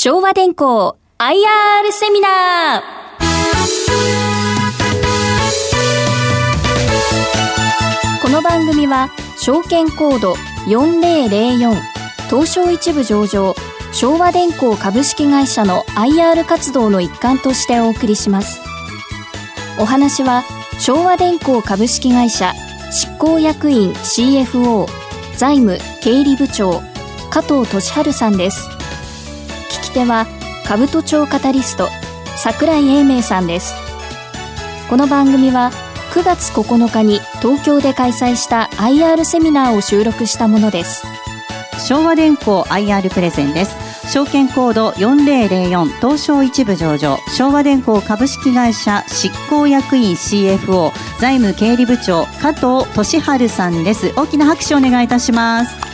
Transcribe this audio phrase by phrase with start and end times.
[0.00, 2.82] 昭和電工 IR セミナー。
[8.22, 10.34] この番組は証券コード
[10.68, 11.74] 4004
[12.30, 13.56] 東証一部上場
[13.92, 18.60] 昭和電工株式会社の IR 活動の一環としてお送りします。
[19.80, 20.44] お話は
[20.78, 22.52] 昭和電工株式会社
[22.92, 24.86] 執行役員 CFO
[25.36, 26.82] 財務経理部長
[27.30, 28.77] 加藤俊治さんです。
[29.88, 30.26] き手は
[30.66, 31.88] 兜町カタリスト
[32.36, 33.74] 桜井英明さんです。
[34.88, 35.70] この番組は
[36.12, 41.04] 9月9日に東京で開催した IR セミナーを収録したものです。
[41.86, 43.88] 昭和電工 IR プレゼンです。
[44.10, 47.18] 証券コード4004東証一部上場。
[47.36, 54.12] 昭和電工株式会社執行役員 CFO 財務経理部長加藤俊治さんです。
[54.16, 55.87] 大きな拍手をお願いいたします。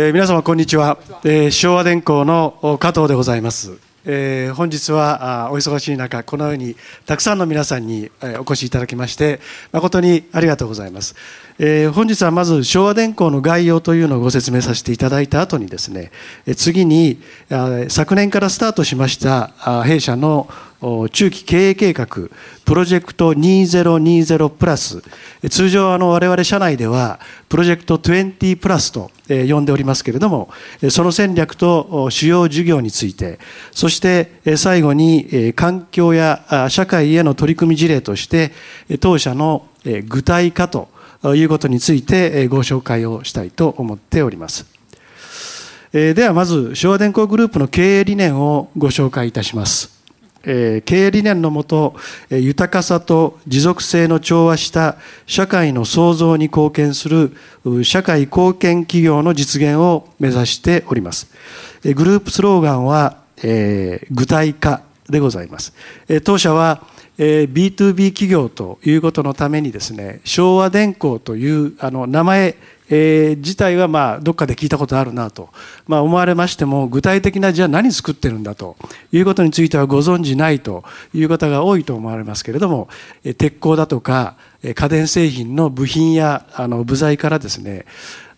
[0.00, 3.80] えー、皆様こんにちは、えー、昭和電工の加藤でございます。
[4.04, 9.40] えー、本日はお忙しい中このようにたくさんの皆さんに、え、お越しいただきまして
[9.72, 11.16] 誠にありがとうございます、
[11.58, 16.12] え、本日はまず昭和電工の概要というのをご説明させていただいた後にですね、
[16.46, 17.20] え次に
[17.50, 20.48] あ昨年からスタートしましたあ弊社の
[20.80, 22.06] 中期経営計画
[22.64, 25.02] プロジェクト2020プラス。
[25.50, 30.50] 通常あの我々社内ではプロジェクト20プラスと呼んでおりますけれども
[30.90, 33.40] その戦略と主要事業について
[33.72, 38.52] そして最後に環境や社会への取り組み事例として
[39.00, 39.66] 当社の
[40.06, 40.88] 具体化と
[41.34, 44.64] いうことについてご紹介をしたいと思っております。
[45.90, 49.97] ではまず昭和電工グループの経営理念をご紹介いたします。
[50.50, 51.94] え経営理念のもと
[52.30, 54.96] 豊かさと持続性の調和した
[55.26, 57.36] 社会の創造に貢献する
[57.84, 61.28] 社会貢献企業の実現を目指しております。
[61.84, 65.74] グループスローガンは具体化でございます。
[66.24, 66.82] 当社は
[67.18, 72.56] B2B 企業ということのためにですね昭和電工というあの名前
[72.90, 75.50] えー、自体はまあどっかで聞いたことあるなと、
[75.86, 78.76] まあ、思われましても具体的なじゃあ何作ってるんだと
[79.12, 80.84] いうことについてはご存じないと
[81.14, 82.88] いう方が多いと思われますけれども
[83.24, 87.84] え鉄鋼だとか家電製品の部品やあの部材からですね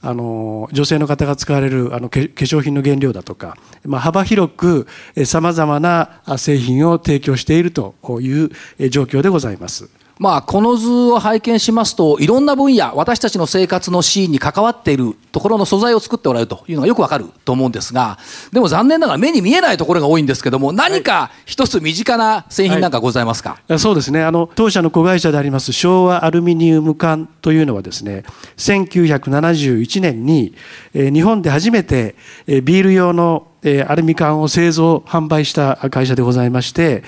[0.02, 4.86] あの女性の方が使われるあの化粧品の原料だとか、まあ、幅広く
[5.26, 8.50] さまざまな製品を提供しているという
[8.88, 9.99] 状況でございます。
[10.20, 18.18] まあ、この図を拝見しますと、いろんな分野、私たちの生活のシーンに関わっているところの素材を作っておられるというのがよくわかると思うんですが、
[18.52, 24.22] でも残念ながら目に見えないところが多いんですけども、何か一つ身近な製品なんかございますか、はい、そうですね。
[24.22, 28.24] あの、当社の子会社であります昭和アルミニウム管というのはですね、
[28.58, 30.54] 1971年に、
[30.92, 32.14] え、日本で初めて、
[32.46, 33.46] え、ビール用の
[33.86, 37.04] アルミ缶を製造販売した会社でございまして、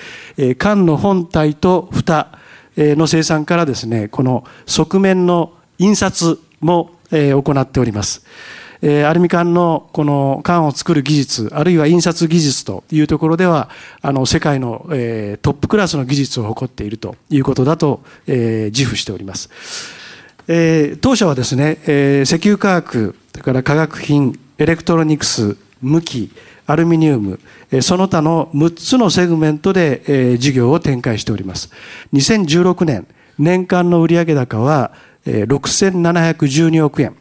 [0.56, 2.39] 缶の本体と蓋
[2.77, 8.25] の生産からですね、この側面の印刷も行っております。
[8.83, 13.69] アルミ缶のこの缶を作る技術、あるいは印刷技術というところでは、
[14.00, 19.50] あの世界のトップクラスの技術を誇っているということだと自負しております。
[20.49, 21.78] え当社はですね、
[22.25, 26.32] 石油化学、それから化学品、エレクトロニクス、無機、
[26.72, 27.38] アルミニウム、
[27.83, 31.71] その他の6つのセグメントで事業を展開しております。
[32.15, 33.06] 2016年、
[33.38, 34.93] 年間の売上高は
[35.27, 37.15] 6712億円。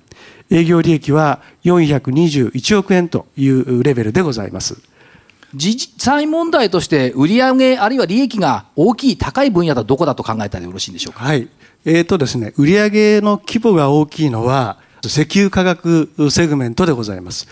[0.50, 4.78] 営業利益は421億円というレベルでございます。
[5.54, 11.26] 実際問題として売上あるいは利益が大きい高い分野だとどこだと考えたらよろしいんでしょうか？
[11.26, 11.50] はい。
[11.84, 17.48] えっ、ー、とですね、売上の規模が大きいのは石油化学セグメントでございます。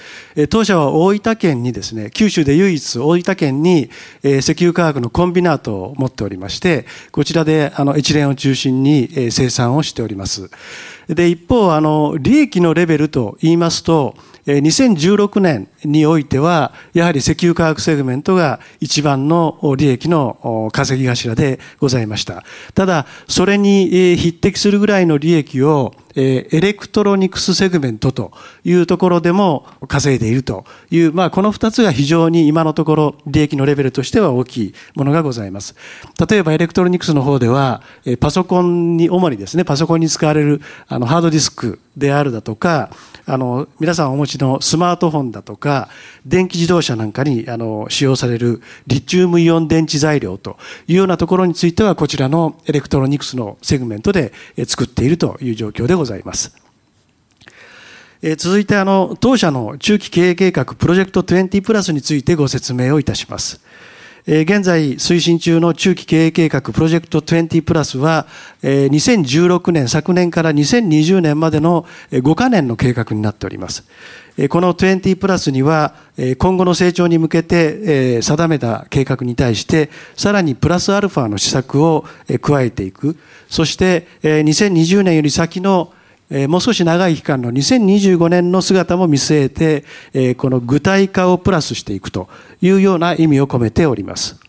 [0.49, 3.89] 当社は大分県にですね、九州で唯一大分県に
[4.23, 10.49] 石油化学のコンビナートを持っておりまして、こちらであの一連を中心に生産をしております。
[11.07, 14.15] で、一方、あの、利益のレベルと言いますと、
[14.45, 22.43] 2016年においては、やはり石油化学セグメントが一番の利益の稼ぎ頭でございました。
[22.75, 28.31] ただ、それに匹敵するぐらいの利益を、エレクトロニクスセグメントと
[28.69, 35.75] いうところでも稼いでいるという、まあ、この二つが非常に今のところ利益のレベルとしては大きいものがございます。
[36.29, 37.81] 例えばエレクトロニクスの方では、
[38.19, 42.91] パソコンに、主にですね、パソコンに使われるあのハードディスクであるだとか、
[43.25, 45.89] あの、皆さんお持ちのスマートフォンだとか、
[46.25, 50.57] 電気自動車なんかにあの使用されるリチウムイオン電池材料と
[50.87, 54.31] いうようなところについては、こちらのエレクトロニクスのセグメントで
[54.67, 56.68] 作っているという状況でございます。
[58.21, 63.61] え続いてあの当社の中期経営計画プロジェクト20プラスについてご説明をいたします。
[64.27, 68.27] え現在推進中の中期経営計画プロジェクト20プラスは
[68.61, 73.85] 2016年昨年から2020年までの5カ年の計画になっております。
[74.49, 75.95] この20プラスには
[76.37, 82.03] 今後の成長に向けて定めた計画に対してさらにプラスアルファの施策を
[82.41, 83.17] 加えていく
[83.47, 85.93] そして2020年より先の
[86.47, 89.83] もう少し長い期間の2025年の姿も見据え
[90.13, 92.29] てこの具体化をプラスしていくと
[92.61, 94.39] いうような意味を込めております。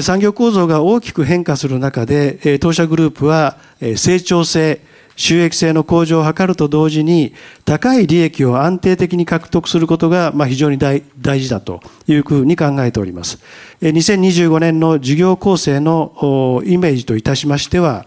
[0.00, 3.58] 産業構造が大きく変化する中で当社グループは
[3.96, 4.80] 成長性
[5.16, 11.02] 収益性の向上を図ると同時に高い利益を安定的に獲得することが非常に大
[11.40, 13.38] 事だというふうに考えております。
[13.82, 18.06] 2025年の事業構成のイメージといたしましては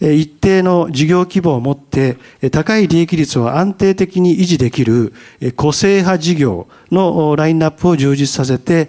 [0.00, 2.16] 一定の事業規模を持って
[2.50, 5.12] 高い利益率を安定的に維持できる
[5.56, 8.88] 個性派事業のラインナップを充実させて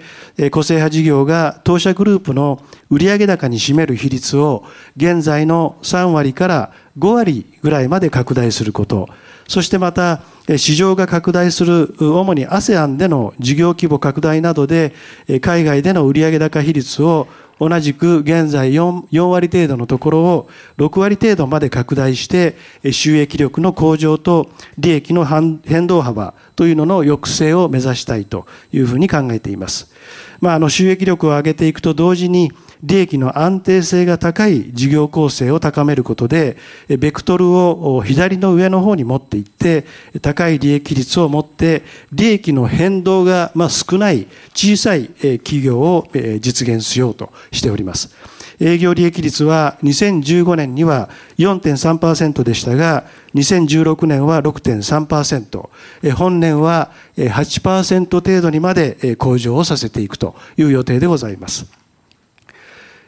[0.51, 4.63] 個性派事業が当社グループの売上高に占める比率を
[4.95, 9.09] 現在の3割から5割ぐらいまで拡大すること、
[9.51, 10.21] そしてまた
[10.55, 14.93] 市場が拡大する主に ASEAN での事業規模拡大などで
[15.41, 17.27] 海外での売上高比率を
[17.59, 22.55] 同じく現在 4, 4割程度のところを6割程度まで拡大して
[22.93, 29.91] 収益力の向上と利益の変動幅というのの抑制を目指したいというふうに考えています。
[30.39, 36.57] まあ、あの収益力を上げていくと同時に利益の安定性が高い事業構成を高めることで、
[36.87, 39.85] ベクトルを左の上の方に持っていって、
[40.21, 46.07] 高い利益率を持って、利益の変動が少ない小さい企業を
[46.39, 48.15] 実現しようとしております。
[48.59, 61.80] 営業利益率は2015年には4.3%でしたが、2016年は6.3%、本年は8%程度にまで向上をさせていくという予定でございます。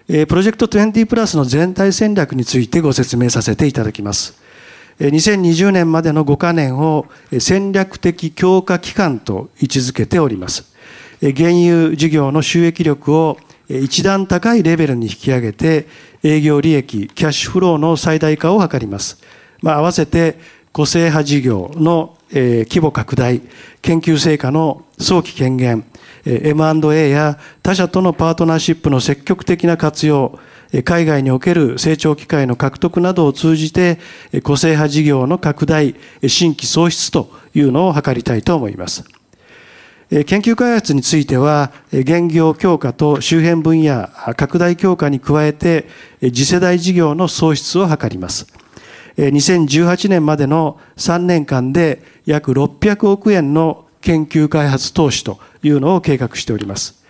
[0.09, 4.41] えプロジェクト20プラスの全体戦略についてご説明させていただきます。
[4.99, 7.07] 2020年までの5カ年を
[7.39, 10.65] 戦略的強化期間と位置づけております。
[11.21, 13.37] 原油事業の収益力を
[13.69, 15.87] 一段高いレベルに引き上げて
[16.21, 19.19] 営業利益、キャッシュフローの最大化を図ります。
[19.61, 20.37] まあ、合わせて
[20.73, 23.41] 個性派事業の規模拡大、
[23.81, 25.85] 研究成果の早期権限、
[26.25, 30.39] M&A や他社とのパートナーシップの積極的な活用、
[30.85, 33.99] 海外における成長機会の獲得などを通じて、
[34.43, 35.95] 個性派事業の拡大、
[36.27, 39.03] 新規創出というのを図りたいと思います。
[40.09, 45.87] 研究開発については、現業強化と周辺分野拡大強化に加えて、
[46.21, 48.47] 次世代事業の創出を図ります。
[49.17, 57.01] 2018年までの3年間で約600億円の研究開発投資というのを計画しております。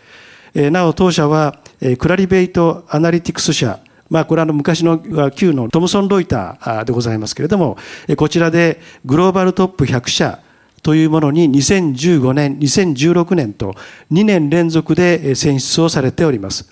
[0.53, 1.59] なお当社は
[1.97, 3.79] クラリベイトアナリティクス社
[4.09, 7.77] まあ、これはあの昔の旧のトムソン・ロイターでございますけれども、
[8.15, 10.39] こちらでグローバルトップ100社
[10.83, 13.73] というものに2015年、2016年と
[14.11, 16.69] 2年連続で選出をされております。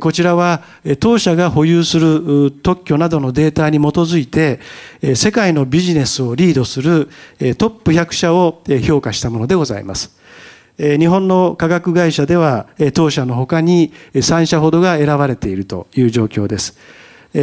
[0.00, 0.62] こちらは
[1.00, 4.60] 当社が保有する特許などのデータに基づいて
[5.14, 7.08] 世界のビジネスをリードする
[7.56, 10.16] トップ100社を評価したものでございます。
[10.78, 16.76] 日本の科学会社では当社の他に3社ほどが選ばれているという状況です。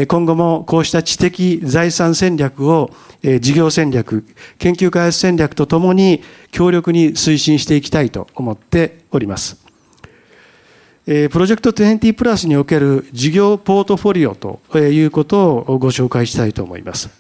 [0.08, 2.92] 今後もこうした知的財産戦略を
[3.42, 4.24] 事業戦略、
[4.60, 6.22] 研究開発戦略とともに
[6.52, 9.65] 強力に推進していきたいと思っております。
[11.06, 17.12] プロジェクト20プラスにおける事業ポートフォリオということをご紹介したいと思います。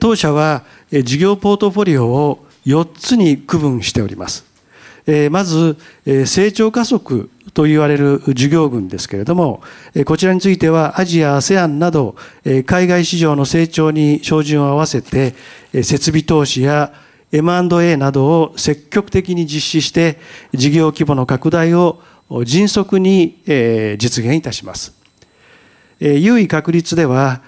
[0.00, 4.44] 当社は事業ポートフォリオを4つに区分しております。
[5.30, 5.76] まず、
[6.24, 9.62] 成長加速と言われる事業群ですけれども、
[10.04, 12.16] こちらについてはアジア、ASEAN など
[12.66, 15.36] 海外市場の成長に照準を合わせて
[15.72, 16.92] 設備投資や
[17.30, 20.18] M&A などを積極的に実施して
[20.52, 22.00] 事業規模の拡大を
[22.44, 24.94] 迅速に実現いたします。
[26.00, 27.42] 優位確率では、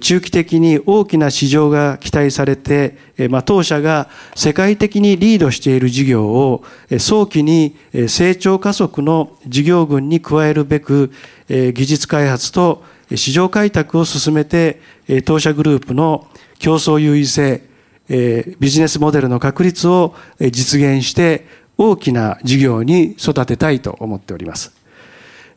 [0.00, 2.96] 中期的に大きな市場が期待されて、
[3.44, 6.64] 当社が世界的にリードしている事業を
[6.98, 7.76] 早期に
[8.08, 11.12] 成長加速の事業群に加えるべく、
[11.48, 12.82] 技術開発と
[13.14, 14.80] 市場開拓を進めて、
[15.24, 16.26] 当社グループの
[16.58, 17.62] 競争優位性、
[18.08, 21.46] ビジネスモデルの確立を実現して、
[21.78, 24.72] 大きな事業に育てたいと思っております。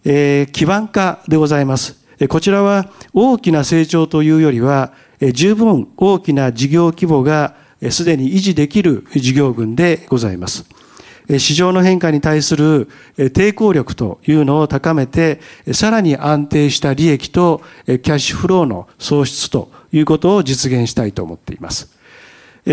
[0.05, 1.99] えー、基盤化でございます。
[2.29, 4.93] こちらは大きな成長というよりは、
[5.33, 7.55] 十分大きな事業規模が
[7.89, 10.65] すでに維持できる事業群でございます。
[11.39, 15.39] 市場の変化に対する抵抗力というのを高めて、
[15.73, 22.00] さらに安定した利益とキャッシュフローの創出ということを実現したいと思っています。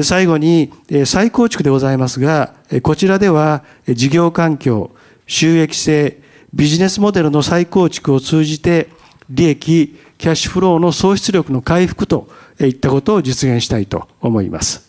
[0.03, 0.73] 最後に
[1.07, 4.91] 再構築でございますが、こちらでは事業環境、
[5.27, 6.21] 収益性、
[6.53, 8.89] ビジネスモデルの再構築を通じて
[9.31, 12.29] 利益、キャッシュフローの創出力の回復と
[12.61, 14.89] いったことを実現したいと思います。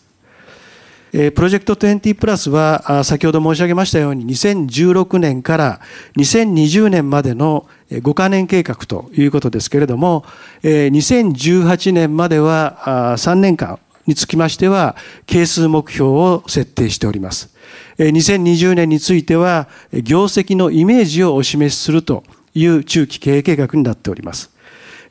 [1.12, 5.82] プロジェクト20プラスは先ほど申し上げましたように2016年から
[6.18, 10.24] 2020年までの5カ年計画ということですけれども
[10.62, 14.95] 2018年までは3年間につきましては
[15.27, 17.55] 係数目標を設定しております。
[17.99, 22.23] 2020年については業績のイメージをお示しすると
[22.55, 24.51] いう中期経営計画になっております。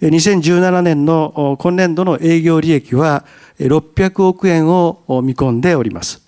[0.02, 3.24] 2017年の今年度の営業利益は
[3.60, 6.27] 600億円を見込んでおります。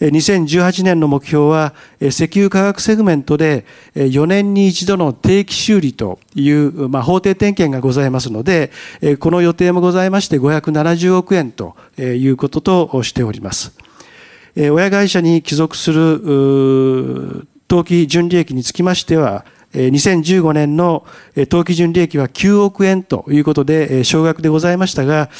[0.00, 8.70] 2018年の目標は石油化学セグメントで4年に一度の定期修理という、まあ、法定点検がございますので
[9.18, 13.72] この予定もございまして570億円ということとしております。
[14.56, 21.06] 親会社に帰属する当期純利益につきましては2015年の
[21.48, 25.30] 当期純利益は9億円ということで少額でございましたが、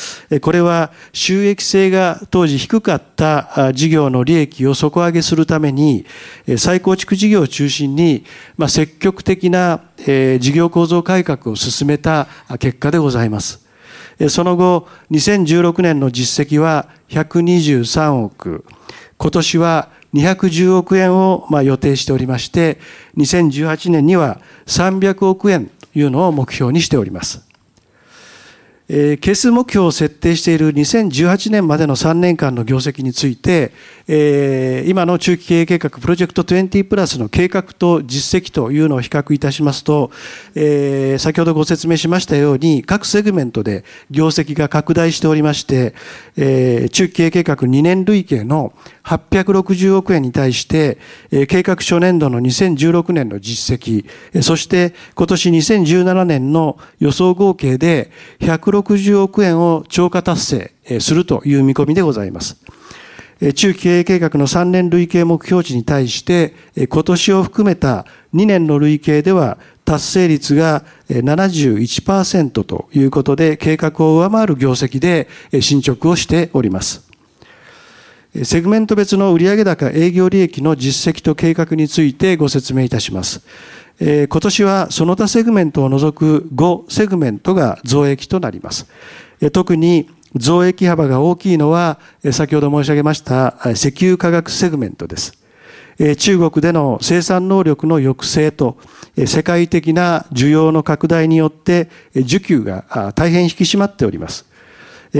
[0.41, 6.07] これは収益性が当時低かった事業の利益を底上げするために、
[6.59, 8.25] 再構築事業を中心に
[8.69, 12.29] 積極的な事業構造改革を進めた
[12.61, 13.67] 結果でございます。
[14.29, 18.65] その後、2016年の実績は123億、
[19.21, 22.79] 今年は210億円をま予定しておりまして、
[23.19, 27.50] 2018年には300億円というのを目標にしております。
[28.93, 33.71] え係数目標を設定している2018年までの3年間の業績について、
[34.09, 40.11] え今の中期経営計画プロジェクト20プラスの計画と実績というのを比較いたしますと、
[40.57, 45.95] え先ほどご説明しましたように各セグメントで業績が拡大しておりまして、
[46.37, 48.73] え中期経営計画2年累計の
[49.05, 50.99] 860億円に対して、
[51.31, 54.05] え計画初年度の2016年の実績、
[54.43, 62.57] そして今年2017年の予想合計で160 60億円を超過達成するという見込みでございます。
[63.55, 69.57] 中期経営計画の3年累計目標値に対して、今年を含めた2年の累計では
[69.87, 75.29] 達成率が71%ということで、計画を上回る業績で
[75.63, 77.09] 進捗をしております。
[78.45, 83.41] セグメント別の売上高営業利益の実績と計画についてご説明いたします。
[84.01, 88.87] 今年はその他セグメントを除く5セグメントが増益となります。
[89.53, 91.99] 特に増益幅が大きいのは、
[92.33, 95.39] 先ほど申し上げました石油化学セグメントです。
[96.17, 98.79] 中国での生産能力の抑制と
[99.27, 104.47] 世界的な需要の拡大によって需給が大変引き締まっております。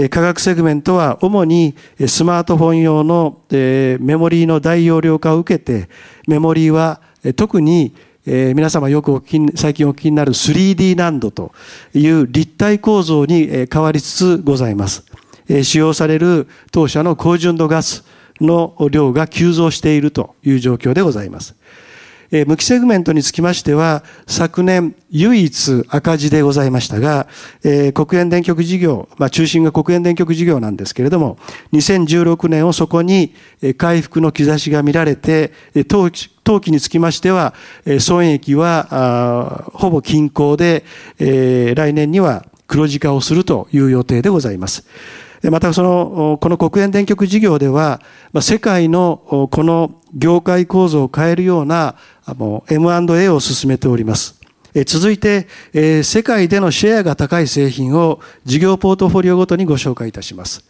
[0.09, 1.75] 化学セグメントは主に
[2.07, 5.87] スマートフォン用のメモリーの大容量化を受けて、
[6.27, 6.99] メモリーは
[7.35, 7.93] 特に
[8.25, 11.51] え皆様よくお聞き最近お聞きになる 3D 難度と
[11.93, 15.03] いう立体構造に変わりつつございます。
[15.49, 18.05] え使用される当社の高純度ガス
[18.39, 21.55] の量が急増しているという状況でございます。
[22.47, 27.27] 無機セグメントにつきましては、昨年唯一赤字でございましたが、
[27.93, 31.37] 国営電極事業、まあ、中心が国営電極事業なんですけれども、
[31.73, 33.33] 2016年をそこに
[33.77, 35.51] 回復の兆しが見られて、
[35.89, 36.09] 当
[36.45, 37.53] 当期につきましては、
[37.99, 40.85] 損益はほぼ均衡で、
[41.19, 44.85] 来年には黒字化をするという予定でございます。
[45.49, 48.01] またその、この国営電極事業では、
[48.41, 51.95] 世界のこの業界構造を変えるような
[52.69, 54.39] M&A を進めております。
[54.85, 55.47] 続いて、
[56.03, 60.63] 世界でのシェアが高い製品を事業ポートフォリオごとにご紹介いたします。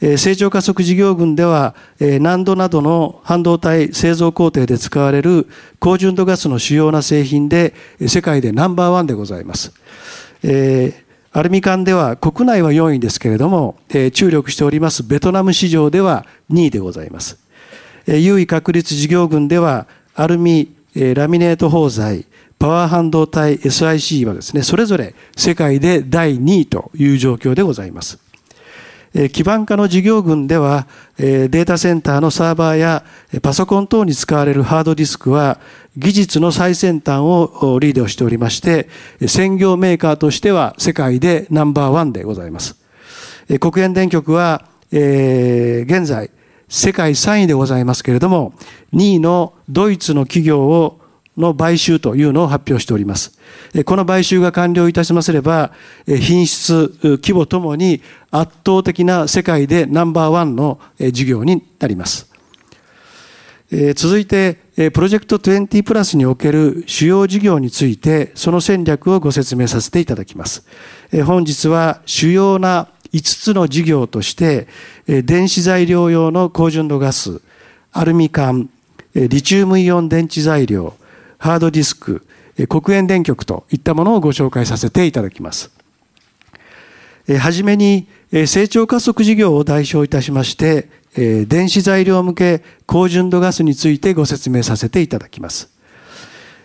[0.00, 5.46] 成長加速事業群では、難度などの半導体製造工程で使われる
[5.78, 7.74] 高純度ガスの主要な製品で
[8.06, 9.72] 世界でナンバーワンでございます。
[11.32, 17.38] アルミ缶では国内は4位ですけれども、え注力しておりますベトナム市場では2位でございます。
[18.06, 22.24] え優位確立事業群ではアルミ、えラミネート包材、
[22.58, 28.27] パワー半導体 SIC はですね、それぞれ世界で第2位という状況でございます。
[29.32, 30.86] 基盤化の事業群では、
[31.16, 33.04] データセンターのサーバーや
[33.42, 35.58] パソコン等に使われるハードディスクは、
[35.96, 38.88] 技術の最先端をリードしておりまして、
[39.26, 42.76] 専業メーカーとしては世界でナンバーワンでございます。
[43.60, 46.30] 国営電極は、え、現在、
[46.68, 48.52] 世界3位でございますけれども、
[48.92, 50.97] 2位のドイツの企業を
[51.38, 53.38] の買収というのを発表しております。
[53.86, 55.72] この買収が完了いたしますれば、
[56.06, 62.28] 品質、規模ともに圧倒的な世界でナンバーワンの事業になります。
[63.96, 64.58] 続いて、
[64.92, 70.64] プロジェクト20プラスにおける主要事業について、その戦略をご説明させていただきます。
[71.24, 74.68] 本日は主要な5つの事業として、
[75.06, 77.40] 電子材料用の高純度ガス、
[77.92, 78.70] アルミ缶、
[79.14, 80.94] リチウムイオン電池材料、
[81.38, 82.26] ハードディスク、
[82.68, 85.70] 黒煙電極といったものをご紹介させていただきます。
[87.38, 88.06] はじめに、
[88.46, 95.70] 成長加速事業を代表いたしまして、電子材料向け高純度ガスについてご説明させていただきます。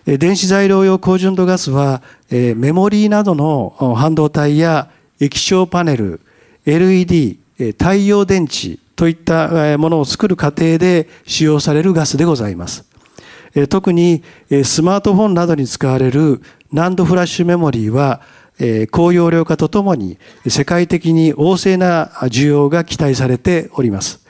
[0.06, 4.90] 電子材料用高純度ガスは、メモリーなどの半導体や
[5.20, 6.20] 液晶パネル、
[6.66, 7.40] LED、
[7.78, 12.86] 太陽電池といったものを作る過程で使用されるガスでございます。
[13.70, 14.24] 特に
[14.64, 16.42] スマートフォンなどに使われる
[16.72, 18.22] ナンドフラッシュメモリーは
[18.92, 20.18] 高容量化とともに
[20.48, 24.22] 世界的に旺盛な需要が期待されております。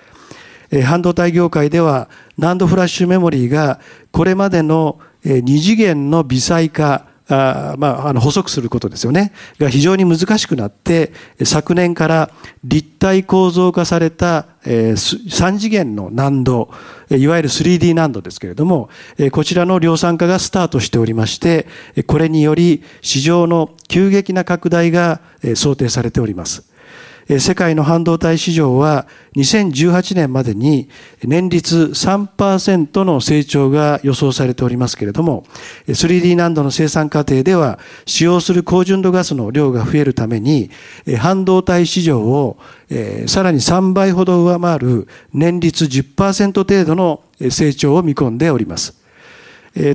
[0.86, 3.80] 半導体業界ではナンドフラッシュメモリーが
[4.12, 11.14] これまでの二次元の微細化あまあ、あの補足することですよねが非常に難しくなって
[11.46, 12.32] 昨年から
[12.66, 16.70] 立体構造化された、えー、3次元の難度
[17.10, 18.90] いわゆる 3D 難度ですけれども
[19.32, 21.68] こちらの量産化がスタートしておりまして
[22.08, 25.22] これにより市場の急激な拡大が
[25.56, 26.73] 想定されております。
[27.28, 30.90] 世界の半導体市場は2018年までに
[31.24, 35.46] 年率3%の成長が予想されておりますけれども
[35.88, 40.70] 3D 難度の生産過程では使用する高純度ガスの量が増えるために
[41.18, 42.58] 半導体市場を
[43.28, 49.03] さらに3倍ほど上回る年率10%程度の成長を見込んでおります。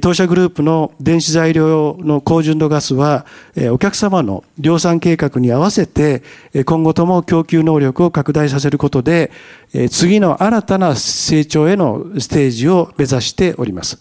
[0.00, 3.26] 当社グループの電子材料の高純度ガスは、
[3.70, 6.24] お客様の量産計画に合わせて、
[6.64, 9.30] 今後とも供給能力を拡大させることで、
[9.90, 14.00] 次の新たな成長へのステージを目指しております。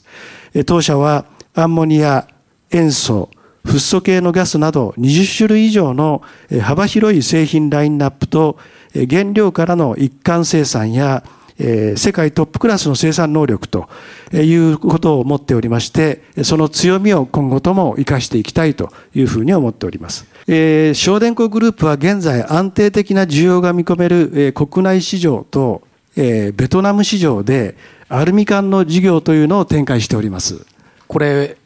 [0.65, 2.27] 当社はアンモニア、
[2.71, 3.29] 塩素、
[3.63, 6.23] フッ素系のガスなど20種類以上の
[6.61, 8.57] 幅広い製品ラインナップと
[8.93, 11.23] 原料からの一貫生産や
[11.59, 13.89] え世界トップクラスの生産能力と
[14.33, 20.27] いうことを持っておりまして、その強みを今後とも生かしていきたいというふうに思っております。
[20.47, 25.81] えー、小電工グループは現在安定的な需要が見込める、え国内市場と、
[26.15, 27.75] えベトナム市場で
[28.09, 30.65] アルミ缶の事業というのを展開しております。
[31.07, 31.57] これ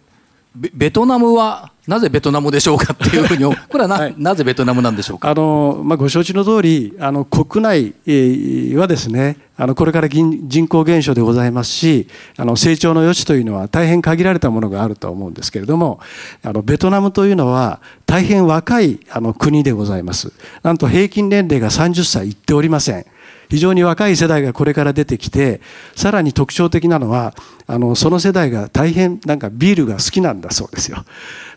[0.53, 5.29] ベトナムはなぜベトナムでしょうかっていうふうに、これはなはい、なぜベトナムなんでしょうか？
[5.29, 16.01] あの、まあ、ご承知の通り、あの国内はですね、あのこれから人口減少でございますし、あの成長の余地というのは大変限られたものがあると思うんですけれども、
[16.43, 20.33] あのベトナムというのは大変若いあの国でございます。
[20.63, 23.05] なんと平均年齢が30歳いっておりません。
[23.51, 25.59] 非常に若い世代がこれから出てきて、
[25.93, 27.33] さらに特徴的なのは、
[27.67, 31.03] あの、その世代が大変なんかビールが好きなんだそうですよ。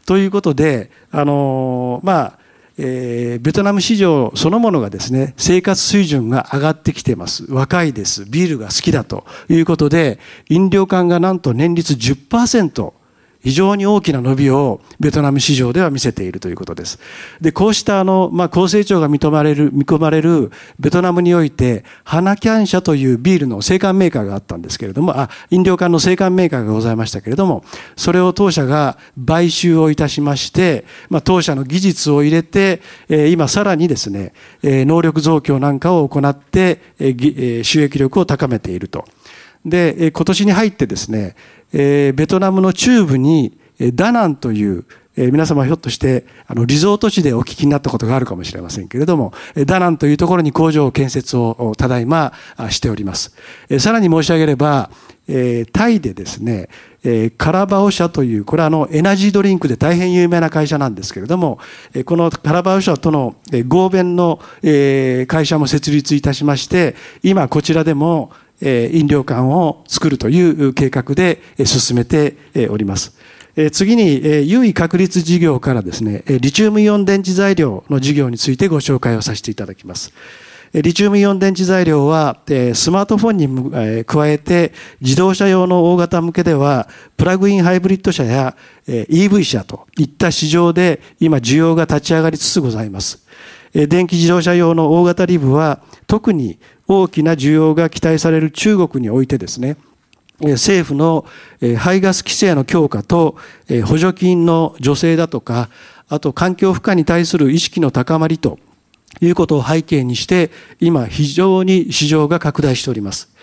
[0.04, 2.38] ということで、あの、まあ、
[2.78, 7.46] えー、ベトナム市場そのものがですね、生活水準が上がってきてます。
[7.48, 8.24] 若いです。
[8.28, 12.92] ビールが好きだということで、飲料館がなんと年率10%、
[13.44, 16.98] 非常に大きな伸びをベトナム市場では見せているということです。
[17.42, 27.64] で、こうしたあの、まあ、高成長が認まれる、見込まれるベトナムにおいて、花キャン社というビールの生産メーカーがあったんですけれども、あ、飲料缶の生産メーカーがございましたけれども、
[27.96, 32.80] それを当社が買収をいたしまして、まあ、当社の技術を入れて、
[33.10, 39.04] えー、今さらにですね、えー、能力増強なんかを行って、えー、収益力を高めていると。
[39.64, 41.36] で、今年に入ってですね、
[41.72, 43.58] え、ベトナムの中部に
[43.94, 44.84] ダナンという、
[45.16, 49.32] え、皆様ひょっとしてあのリゾート地でお聞きになったことがあるかもしれませんけれども
[49.64, 52.32] ダナンというところに工場建設をただいま
[52.70, 53.34] しております。
[53.68, 54.90] え、さらに申し上げれば、
[55.28, 56.68] え、タイでですね、
[57.04, 61.58] え、カラバオ社という、これはあのエナジードリンクで大変有名な会社なんですけれども、
[61.94, 72.36] え、このカラバオ社との、え、合弁の、え、会社も設立いたしまして、今こちらでも、飲料館を作るという計画で進めて
[72.70, 73.14] おります。
[73.72, 80.12] 次に、優位確立事業からですね、リチウムイオン電池材料の事業についてご紹介をさせていただきます。
[80.72, 82.40] リチウムイオン電池材料は、
[82.74, 88.56] スマートフォンに加えて、自動車用の大型向けでは、プラグインハイブリッド車や
[88.88, 93.24] EV 車といった市場で今需要が立ち上がりつつございます。
[93.74, 99.76] 電気自動車用の大型リブは特に大きな需要が期待される中国においてですね、
[100.40, 101.26] 政府の
[101.76, 103.36] 排ガス規制の強化と
[103.84, 105.70] 補助金の助成だとか、
[106.08, 108.58] あと環境負荷に対する意識の高まりと
[109.20, 113.34] いうことを背景にして、今非常に市場が拡大しております。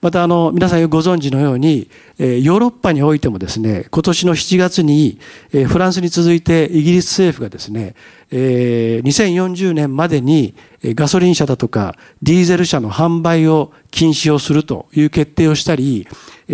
[0.00, 5.18] またあの皆さんご存知のようにヨーロッパにおいてもですね今年の7月に
[5.50, 7.96] フランスに続いてイギリス政府がですね
[8.30, 16.06] 2040年までにガソリン車だとかディーゼル車の販売を禁止をするという決定をしたり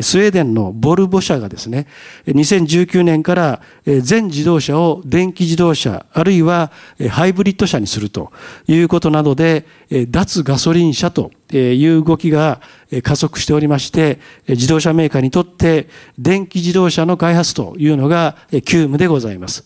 [0.02, 1.87] スウェーデンのボルボ社がですね、
[2.26, 6.72] 2019年から全自動車を電気自動車、あるいは
[7.10, 8.32] ハイブリッド車にすると
[8.66, 9.66] いうことなどで、
[10.08, 12.60] 脱ガソリン車という動きが
[13.04, 19.64] 加速しておりまして、自動車メーカーにとって電気自動車の開発というのが急務でございます。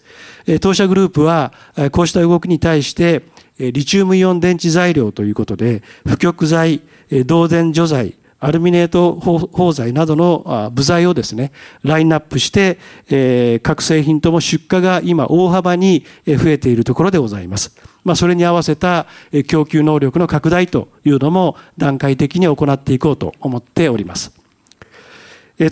[0.61, 1.55] 当社グループは
[1.93, 3.23] こうした動きに対して、
[3.59, 11.51] リチウムイオン電池材料ということで、不極材、導電除剤、アルミネート包材などの部材をですね、
[11.83, 12.79] ラインナップして、
[13.11, 17.77] え各製品とも出荷が今大幅に増えているところでございます。
[18.05, 19.07] まあ、それに合わせた
[19.49, 24.33] 供給能力の拡大というのも段階的に行っていこうと思っております。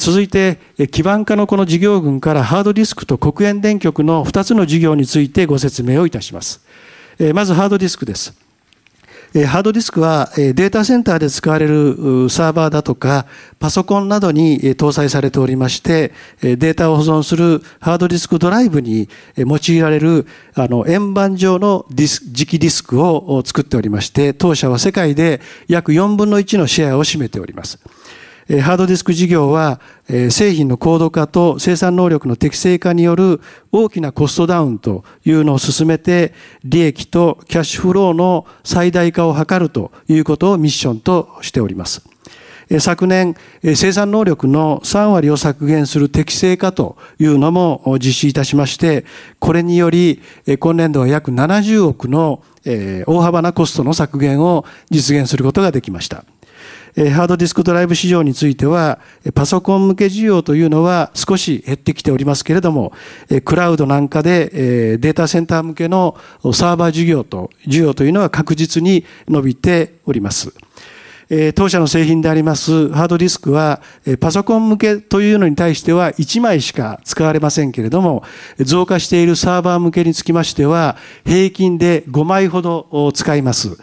[0.01, 0.59] 続いて、
[0.91, 6.67] 基盤化のこの事業群からハードディスクと黒煙電極の2つの事業についてご説明をいたします。
[7.35, 8.47] まずハードディスクです。
[9.45, 13.27] ハードディスクはデータセンターで使われるサーバーだとか
[13.59, 27.79] パソコンなどに搭載されておりましてデータを保存するハードディスクドライブに用いられるあの円盤状のディス磁気ディスクを作っておりまして当社は世界で約4分の1のシェアを占めております。
[28.49, 29.81] ハードディスク事業は
[30.31, 33.41] 製品の高度化と生産能力の適正化による
[33.73, 36.33] 大きなコストダウンというのを進めて
[36.63, 42.09] 利益とキャッシュフローの最大化を図るということをミッションとしております。
[42.81, 49.05] 昨年、生産能力の3割を削減する適正化というのも実施いたしまして、
[49.39, 50.21] これにより、
[50.59, 56.25] 今年度は約70億の大幅なコストの削減を実現することができました。
[56.97, 58.99] ハードディスクドライブ市場については、
[59.35, 62.95] パソコン向け需要というのは少し減ってきておりますけれども、
[63.45, 66.17] クラウドなんかでデータセンター向けの
[66.55, 70.55] サーバー事業と、需要というのは確実に伸びております。
[71.55, 73.83] 当社の製品でありますハードディスクは
[74.21, 78.23] パソコン向けというのに対しては1枚しか使われませんけれども
[78.61, 83.77] 増加しているサーバー向けにつきましては平均で5枚ほど使います。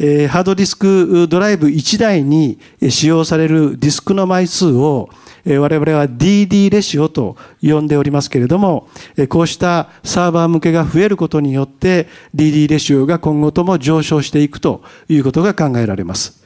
[0.00, 2.58] えハードディスクドライブ1台に
[2.88, 5.08] 使用されるディスクの枚数を
[5.44, 8.88] 我々は DD レシオと呼んでおりますけれども、
[9.28, 16.44] こうしたサーバー向けが増えることによって DD レシオが今後とも上昇していくということが考えられます。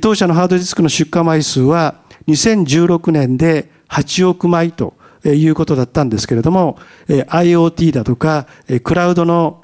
[0.00, 1.96] 当社のハードディスクの出荷枚数は
[2.28, 4.94] 2016年で8億枚と
[5.24, 8.46] いうことだったんですけれども、IoT だとか、
[8.82, 9.62] クラウドの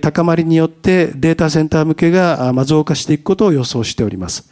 [0.00, 4.48] 高まりによってデータセンター向けが増加していくことを予想しております。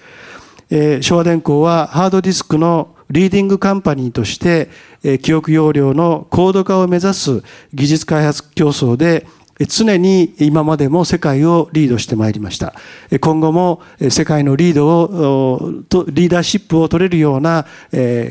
[1.00, 4.70] 昭和電工はハードディスクのリーディングカンパニーとして、
[5.18, 7.42] 記憶容量の高度化を目指す
[7.74, 9.26] 技術開発競争で
[9.66, 12.74] 常に今までも世界をリードしてまいりました。
[13.20, 15.72] 今後も世界のリードを、
[16.08, 17.66] リーダーシップを取れるような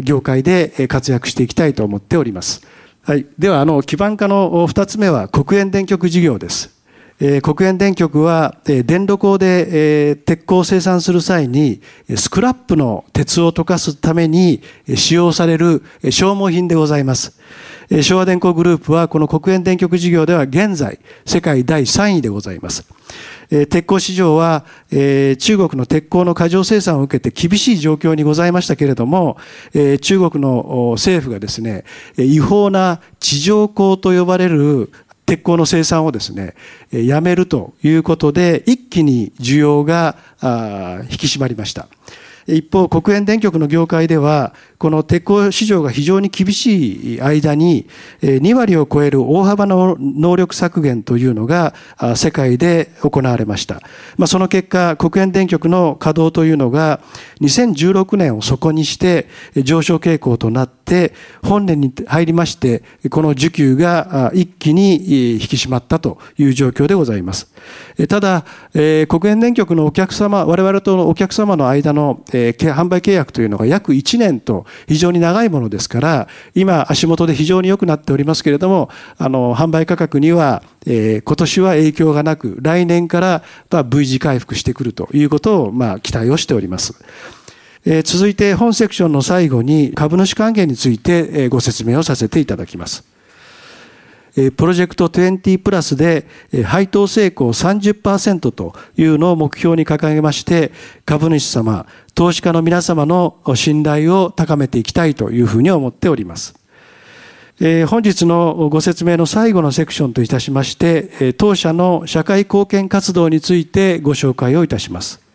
[0.01, 2.61] 業界で活躍していきたいと思っております。
[3.03, 3.25] はい。
[3.37, 6.81] では、あの、基盤化の二つ目は黒煙電極事業です。
[7.43, 11.79] 黒煙電極は電炉鋼で鉄鋼を生産する際に
[12.15, 14.63] スクラップの鉄を溶かすために
[14.95, 17.39] 使用される消耗品でございます。
[18.01, 22.85] 昭和電工グループはこの黒煙電極事業では現在世界第3位でございます。
[23.49, 29.37] 鉄鋼市場は中国の鉄鋼の過剰生産を受けて厳しい状況にございましたけれども
[29.73, 31.83] 中国の政府がですね
[32.17, 34.89] 違法な地上鋼と呼ばれる
[35.25, 36.55] 鉄鋼の生産をですね
[36.91, 40.15] やめるということで一気に需要が
[41.09, 41.89] 引き締まりました。
[42.47, 47.85] 一方、黒煙電極の業界では、この鉄鋼市場が非常に厳しい間に、
[48.23, 51.75] 2割を超える大幅な能力削減というのが
[52.15, 53.75] 世界で行われました。
[54.17, 56.99] まあ、その結果、黒煙電極の稼働というのが
[57.41, 61.13] 2016年を底にして上昇傾向となって、
[61.43, 67.53] 本年に入りまして、この需給が一気に引き締まったという状況でございます。
[68.09, 86.95] ただ、国営電局のお客様、我々とお客様の間の、販売契約というのが約1年と非常に長いものですから、今、足元で非常に良くなっておりますけれども、あの販売価格には、えー、今年は影響がなく、来年から、ま、V 字回復してくるということを、まあ、期待をしております。
[87.85, 93.10] えー、続いて本セクションの最後に株主還元について、えー、ご説明をさせていただきます。
[94.55, 96.25] プロジェクト20プラスで
[96.63, 100.71] 配当成功30%というのを目標に掲げまして
[101.05, 106.55] 株主様、投資家の皆様の信頼を高めていきたいというふうに思っております。
[107.87, 115.30] 本日のご説明の最後のセクションといたしまして当社の社会貢献活動についてご紹介をいたします。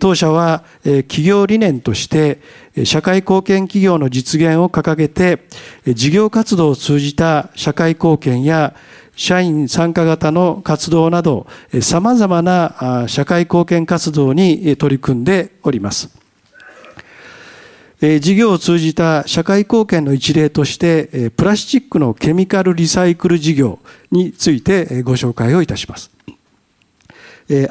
[0.00, 2.40] 当社は企業理念として
[2.84, 5.38] 社会貢献企業の実現を掲げて
[5.86, 8.74] 事業活動を通じた社会貢献や
[9.14, 11.46] 社員参加型の活動など
[11.80, 16.10] 様々な社会貢献活動に取り組んでおります。
[17.98, 23.78] 事業を通じた社会貢献の一例としてプラスチックのケミカルリサイクル事業
[24.10, 26.10] についてご紹介をいたします。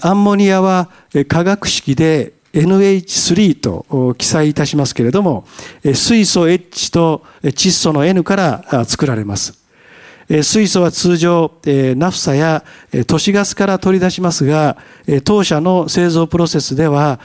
[0.02, 0.90] アンモニアは
[1.28, 5.46] 化学式で NH3 と記載いたしますけれども、
[5.94, 9.66] 水素 H と窒素の N から作られます。
[10.28, 12.64] 水素は通常、ナフサや
[13.06, 14.78] 都市ガスから取り出しますが、
[15.24, 17.20] 当社の製造プロセスでは、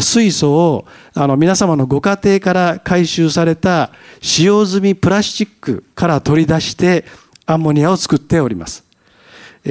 [0.00, 7.04] 水素をあの皆様のご家庭から回収された使用済みプラスチックから取り出して
[7.46, 8.89] アンモニアを作っております。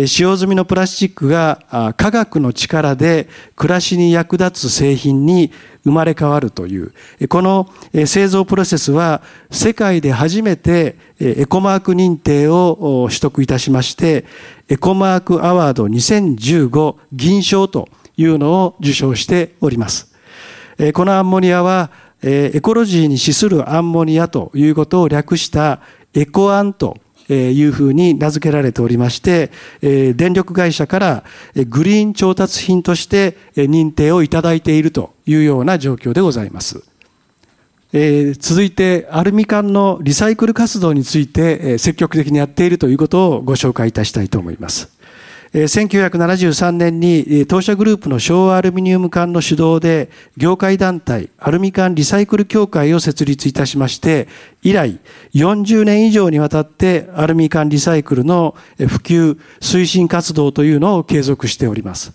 [0.06, 5.52] 使用済みのプラスチックが科学の力で暮らしに役立つ製品に
[5.84, 6.94] 生まれ変わるという、
[7.28, 7.68] この
[8.06, 14.26] 製造プロセスは世界で初めてエコマーク認定を取得いたしまして、
[14.68, 20.14] エコマークアワード2015銀賞というのを受賞しております。
[20.94, 21.90] このアンモニアは
[22.22, 25.80] エコロジーに資するアンモニアということを略した
[26.14, 26.98] エコアンと
[27.30, 31.24] えいうふうに名付けられておりまして、え電力会社から
[31.68, 36.84] グリーン調達品として認定をいただいているというような状況でございます。
[37.92, 44.99] え続いて、アルミ缶のリサイクル活動について積極的にやっているということをご紹介いたしたいと思います。
[45.54, 54.28] 1973年に当社グループの昭和アルミニウム缶の主導で業界団体アルミ缶リサイクル協会を設立いたしまして
[54.62, 55.00] 以来
[55.34, 62.14] 40年以上にわたってアルミ缶リサイクルの普及推進活動というのを継続しております。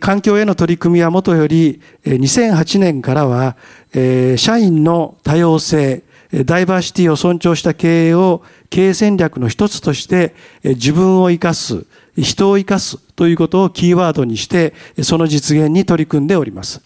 [0.00, 3.56] 環境への取り組みはもとより2008年からは
[4.38, 11.86] 社員の多様性ダイバーシティを尊重した経営を経営戦略の一つとして自分を生かす、
[12.16, 16.82] 人を生かすということをキーワードにしてその実現に取り組んでおります。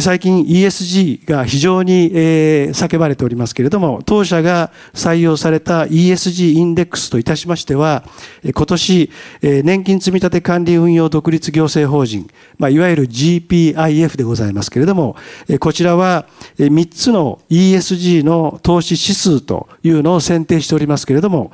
[0.00, 8.02] 最近 ESG が非常に叫ばれておりますけれども、当社が採用された ESG インデックスといたしましては、
[8.42, 9.10] 今年、
[9.42, 15.16] 年金積立管理運用独立行政法人、いわゆる GPIF でございますけれども、
[15.60, 16.24] こちらは
[16.58, 21.52] 3つの ESG の投資指数というのを選定しておりますけれども、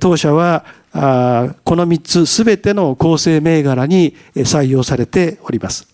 [0.00, 5.89] 当社はこの3つすべての構成銘柄に採用されております。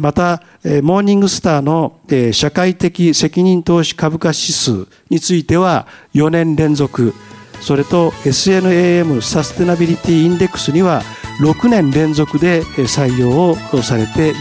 [0.00, 0.42] また、
[0.82, 1.98] モーニングスターの
[2.32, 7.12] 社会的責任投資株価指数については4年連続、
[7.60, 11.02] それと SNAM サステナビリティインデックスには
[11.40, 14.36] 6年連続で採用をされている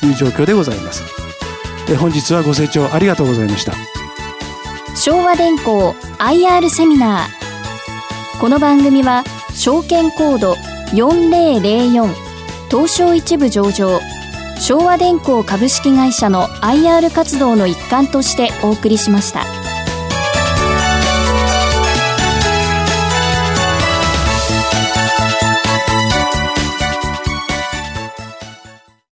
[0.00, 1.02] という状況でございます。
[1.98, 3.72] 本日はご清聴ありがとうございました。
[4.96, 8.40] 昭和電工 IR セミナー。
[8.40, 10.54] この番組は証券コード
[10.92, 12.08] 4004
[12.70, 14.00] 東証一部上場
[14.60, 19.73] 昭和電工株式会社の IR 活動の一環としてお送りしました。